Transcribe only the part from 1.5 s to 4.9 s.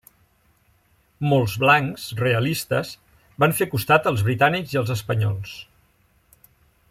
blancs, realistes, van fer costat als britànics i